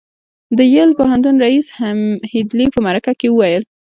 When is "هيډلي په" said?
2.31-2.79